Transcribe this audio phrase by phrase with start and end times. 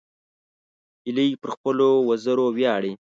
[1.05, 2.93] هیلۍ پر خپلو وزرو ویاړي